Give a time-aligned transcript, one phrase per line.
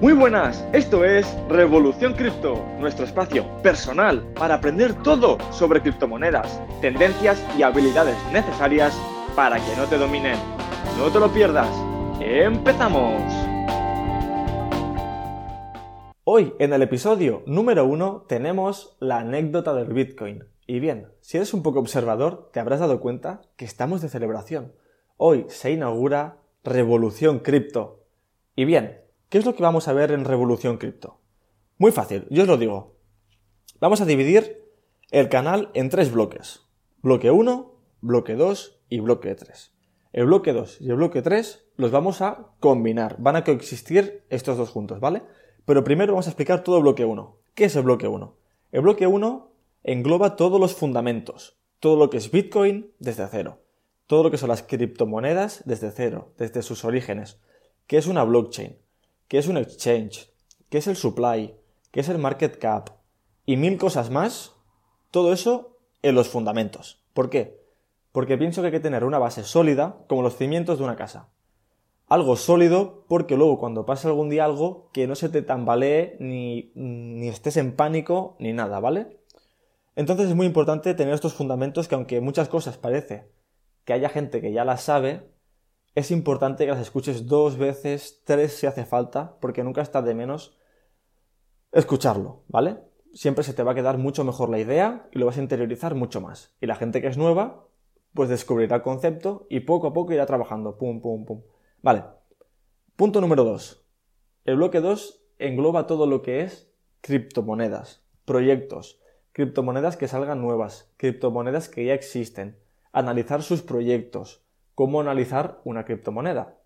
[0.00, 7.44] Muy buenas, esto es Revolución Cripto, nuestro espacio personal para aprender todo sobre criptomonedas, tendencias
[7.58, 8.98] y habilidades necesarias
[9.36, 10.38] para que no te dominen.
[10.96, 11.68] No te lo pierdas.
[12.18, 13.20] ¡Empezamos!
[16.24, 20.44] Hoy en el episodio número uno tenemos la anécdota del Bitcoin.
[20.66, 24.72] Y bien, si eres un poco observador, te habrás dado cuenta que estamos de celebración.
[25.18, 28.06] Hoy se inaugura Revolución Cripto.
[28.56, 31.20] Y bien, ¿Qué es lo que vamos a ver en Revolución Cripto?
[31.78, 32.96] Muy fácil, yo os lo digo.
[33.78, 34.68] Vamos a dividir
[35.12, 36.66] el canal en tres bloques.
[37.00, 39.72] Bloque 1, bloque 2 y bloque 3.
[40.12, 43.18] El bloque 2 y el bloque 3 los vamos a combinar.
[43.20, 45.22] Van a coexistir estos dos juntos, ¿vale?
[45.64, 47.38] Pero primero vamos a explicar todo el bloque 1.
[47.54, 48.36] ¿Qué es el bloque 1?
[48.72, 49.52] El bloque 1
[49.84, 51.56] engloba todos los fundamentos.
[51.78, 53.62] Todo lo que es Bitcoin desde cero.
[54.08, 57.40] Todo lo que son las criptomonedas desde cero, desde sus orígenes.
[57.86, 58.89] ¿Qué es una blockchain?
[59.30, 60.28] Qué es un exchange,
[60.70, 61.54] qué es el supply,
[61.92, 62.90] qué es el market cap
[63.46, 64.56] y mil cosas más,
[65.12, 67.04] todo eso en los fundamentos.
[67.14, 67.62] ¿Por qué?
[68.10, 71.28] Porque pienso que hay que tener una base sólida como los cimientos de una casa.
[72.08, 76.72] Algo sólido porque luego cuando pase algún día algo que no se te tambalee ni,
[76.74, 79.20] ni estés en pánico ni nada, ¿vale?
[79.94, 83.30] Entonces es muy importante tener estos fundamentos que aunque muchas cosas parece
[83.84, 85.29] que haya gente que ya las sabe,
[85.94, 90.14] es importante que las escuches dos veces, tres si hace falta, porque nunca está de
[90.14, 90.56] menos
[91.72, 92.78] escucharlo, ¿vale?
[93.12, 95.94] Siempre se te va a quedar mucho mejor la idea y lo vas a interiorizar
[95.94, 96.54] mucho más.
[96.60, 97.66] Y la gente que es nueva,
[98.14, 100.78] pues descubrirá el concepto y poco a poco irá trabajando.
[100.78, 101.42] Pum, pum, pum.
[101.82, 102.04] Vale.
[102.96, 103.84] Punto número dos.
[104.44, 109.00] El bloque 2 engloba todo lo que es criptomonedas, proyectos,
[109.32, 112.58] criptomonedas que salgan nuevas, criptomonedas que ya existen,
[112.92, 114.42] analizar sus proyectos,
[114.80, 116.56] cómo analizar una criptomoneda.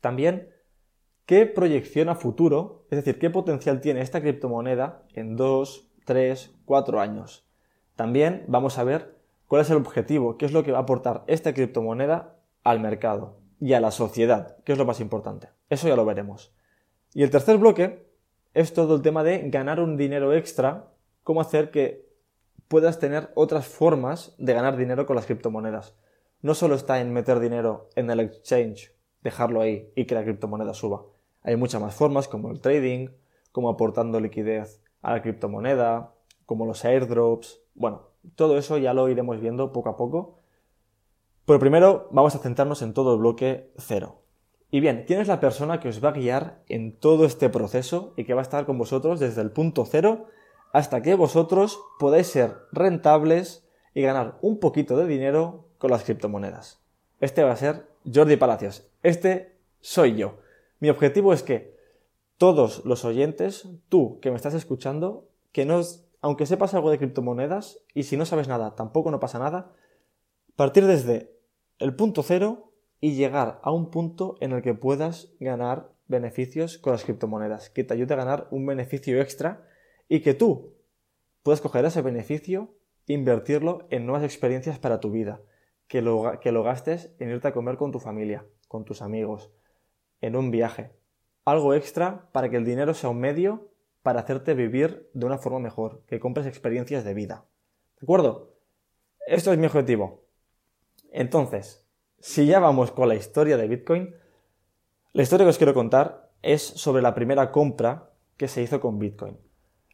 [0.00, 0.50] También,
[1.26, 7.00] qué proyección a futuro, es decir, qué potencial tiene esta criptomoneda en 2, 3, 4
[7.00, 7.44] años.
[7.96, 9.16] También vamos a ver
[9.48, 13.40] cuál es el objetivo, qué es lo que va a aportar esta criptomoneda al mercado
[13.58, 15.48] y a la sociedad, que es lo más importante.
[15.70, 16.54] Eso ya lo veremos.
[17.14, 18.06] Y el tercer bloque
[18.52, 20.92] es todo el tema de ganar un dinero extra,
[21.24, 22.08] cómo hacer que
[22.68, 25.96] puedas tener otras formas de ganar dinero con las criptomonedas
[26.44, 30.74] no solo está en meter dinero en el exchange, dejarlo ahí y que la criptomoneda
[30.74, 31.06] suba.
[31.40, 33.08] Hay muchas más formas como el trading,
[33.50, 36.12] como aportando liquidez a la criptomoneda,
[36.44, 37.62] como los airdrops.
[37.74, 40.40] Bueno, todo eso ya lo iremos viendo poco a poco.
[41.46, 44.20] Pero primero vamos a centrarnos en todo el bloque cero.
[44.70, 48.12] Y bien, ¿quién es la persona que os va a guiar en todo este proceso
[48.18, 50.26] y que va a estar con vosotros desde el punto cero
[50.74, 56.80] hasta que vosotros podáis ser rentables y ganar un poquito de dinero con las criptomonedas.
[57.20, 58.88] Este va a ser Jordi Palacios.
[59.02, 60.38] Este soy yo.
[60.80, 61.76] Mi objetivo es que
[62.38, 65.82] todos los oyentes, tú que me estás escuchando, que no,
[66.22, 69.72] aunque sepas algo de criptomonedas, y si no sabes nada, tampoco no pasa nada,
[70.56, 71.36] partir desde
[71.78, 72.72] el punto cero
[73.02, 77.84] y llegar a un punto en el que puedas ganar beneficios con las criptomonedas, que
[77.84, 79.68] te ayude a ganar un beneficio extra
[80.08, 80.72] y que tú
[81.42, 82.70] puedas coger ese beneficio
[83.06, 85.42] invertirlo en nuevas experiencias para tu vida
[85.88, 89.50] que lo, que lo gastes en irte a comer con tu familia, con tus amigos,
[90.20, 90.92] en un viaje.
[91.44, 93.68] Algo extra para que el dinero sea un medio
[94.02, 97.46] para hacerte vivir de una forma mejor, que compres experiencias de vida.
[98.00, 98.54] ¿De acuerdo?
[99.26, 100.24] Esto es mi objetivo.
[101.10, 101.86] Entonces,
[102.20, 104.14] si ya vamos con la historia de Bitcoin,
[105.12, 108.98] la historia que os quiero contar es sobre la primera compra que se hizo con
[108.98, 109.38] Bitcoin.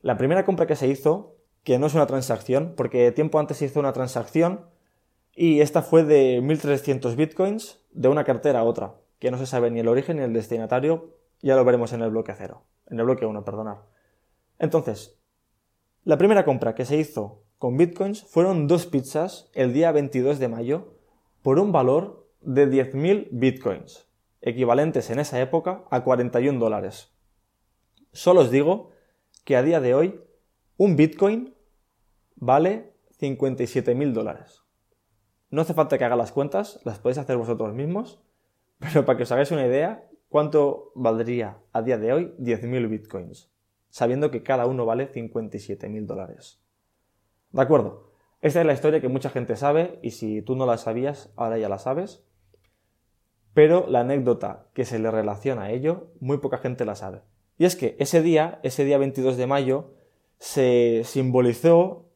[0.00, 3.66] La primera compra que se hizo, que no es una transacción, porque tiempo antes se
[3.66, 4.66] hizo una transacción
[5.34, 9.70] y esta fue de 1.300 bitcoins de una cartera a otra, que no se sabe
[9.70, 13.04] ni el origen ni el destinatario, ya lo veremos en el bloque 0, en el
[13.04, 13.78] bloque 1, perdonad.
[14.58, 15.18] Entonces,
[16.04, 20.48] la primera compra que se hizo con bitcoins fueron dos pizzas el día 22 de
[20.48, 20.94] mayo
[21.42, 24.08] por un valor de 10.000 bitcoins,
[24.40, 27.12] equivalentes en esa época a 41 dólares.
[28.12, 28.90] Solo os digo
[29.44, 30.20] que a día de hoy
[30.76, 31.54] un bitcoin
[32.36, 34.62] vale 57.000 dólares.
[35.50, 38.20] No hace falta que haga las cuentas, las podéis hacer vosotros mismos,
[38.78, 43.50] pero para que os hagáis una idea, ¿cuánto valdría a día de hoy 10.000 bitcoins?
[43.88, 46.60] Sabiendo que cada uno vale 57.000 dólares.
[47.50, 48.10] ¿De acuerdo?
[48.40, 51.58] Esta es la historia que mucha gente sabe y si tú no la sabías, ahora
[51.58, 52.24] ya la sabes.
[53.52, 57.22] Pero la anécdota que se le relaciona a ello, muy poca gente la sabe.
[57.58, 59.90] Y es que ese día, ese día 22 de mayo,
[60.38, 62.06] se simbolizó,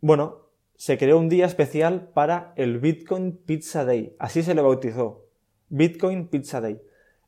[0.00, 0.46] bueno,
[0.80, 4.16] se creó un día especial para el Bitcoin Pizza Day.
[4.18, 5.26] Así se le bautizó.
[5.68, 6.80] Bitcoin Pizza Day.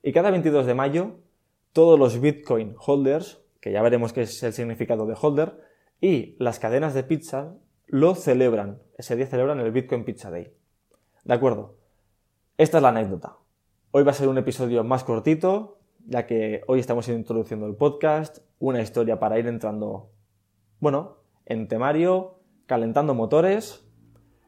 [0.03, 1.19] Y cada 22 de mayo,
[1.75, 5.61] todos los Bitcoin holders, que ya veremos qué es el significado de holder,
[6.01, 7.55] y las cadenas de pizza
[7.89, 8.81] lo celebran.
[8.97, 10.51] Ese día celebran el Bitcoin Pizza Day.
[11.23, 11.77] De acuerdo.
[12.57, 13.37] Esta es la anécdota.
[13.91, 18.39] Hoy va a ser un episodio más cortito, ya que hoy estamos introduciendo el podcast,
[18.59, 20.09] una historia para ir entrando,
[20.81, 23.85] bueno, en temario, calentando motores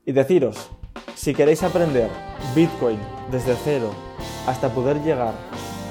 [0.05, 0.71] y deciros,
[1.15, 2.11] si queréis aprender
[2.55, 2.99] Bitcoin
[3.31, 3.91] desde cero
[4.47, 5.35] hasta poder llegar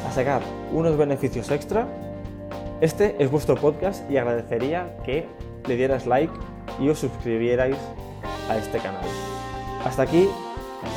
[0.07, 0.41] a sacar
[0.71, 1.87] unos beneficios extra,
[2.81, 5.25] este es vuestro podcast y agradecería que
[5.67, 6.33] le dieras like
[6.79, 7.77] y os suscribierais
[8.49, 9.05] a este canal.
[9.85, 10.27] Hasta aquí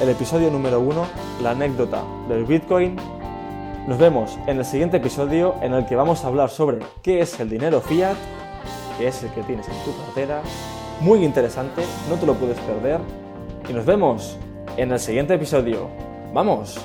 [0.01, 1.07] el episodio número uno,
[1.43, 2.97] la anécdota del Bitcoin.
[3.87, 7.39] Nos vemos en el siguiente episodio en el que vamos a hablar sobre qué es
[7.39, 8.17] el dinero fiat,
[8.99, 10.43] que es el que tienes en tu cartera.
[11.01, 13.01] Muy interesante, no te lo puedes perder.
[13.69, 14.39] Y nos vemos
[14.77, 15.89] en el siguiente episodio.
[16.33, 16.79] ¡Vamos!